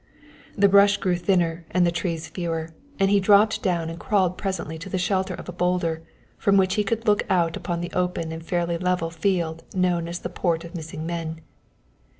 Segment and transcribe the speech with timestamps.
[0.57, 2.69] The brush grew thinner and the trees fewer,
[2.99, 6.01] and he dropped down and crawled presently to the shelter of a boulder,
[6.39, 10.17] from which he could look out upon the open and fairly level field known as
[10.17, 11.41] the Port of Missing Men.